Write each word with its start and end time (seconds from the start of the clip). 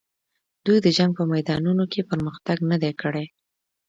دوی 0.65 0.77
د 0.83 0.87
جنګ 0.97 1.11
په 1.17 1.23
میدانونو 1.33 1.83
کې 1.91 2.07
پرمختګ 2.11 2.57
نه 2.71 2.77
دی 2.83 2.91
کړی. 3.01 3.25